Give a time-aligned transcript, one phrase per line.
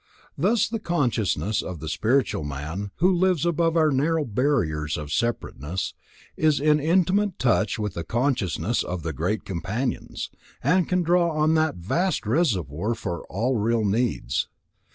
[0.35, 5.93] Thus the consciousness of the spiritual man, who lives above our narrow barriers of separateness,
[6.35, 10.31] is in intimate touch with the consciousness of the great Companions,
[10.63, 14.47] and can draw on that vast reservoir for all real needs.